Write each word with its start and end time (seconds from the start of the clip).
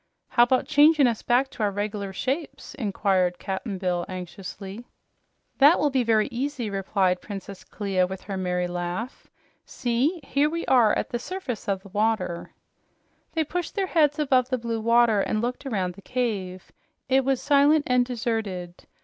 "How 0.29 0.41
about 0.41 0.65
changin' 0.65 1.05
us 1.05 1.21
back 1.21 1.51
to 1.51 1.61
our 1.61 1.69
reg'lar 1.69 2.11
shapes?" 2.11 2.73
inquired 2.73 3.37
Cap'n 3.37 3.77
Bill 3.77 4.03
anxiously. 4.09 4.83
"That 5.59 5.77
will 5.79 5.91
be 5.91 6.01
very 6.01 6.27
easy," 6.31 6.71
replied 6.71 7.21
Princess 7.21 7.63
Clia 7.63 8.07
with 8.07 8.21
her 8.23 8.35
merry 8.35 8.65
laugh. 8.65 9.27
"See! 9.63 10.19
Here 10.23 10.49
we 10.49 10.65
are 10.65 10.97
at 10.97 11.11
the 11.11 11.19
surface 11.19 11.67
of 11.69 11.83
the 11.83 11.89
water." 11.89 12.49
They 13.33 13.43
pushed 13.43 13.75
their 13.75 13.85
heads 13.85 14.17
above 14.17 14.49
the 14.49 14.57
blue 14.57 14.81
water 14.81 15.21
and 15.21 15.39
looked 15.39 15.67
around 15.67 15.93
the 15.93 16.01
cave. 16.01 16.71
It 17.07 17.23
was 17.23 17.39
silent 17.39 17.83
and 17.85 18.03
deserted. 18.03 18.87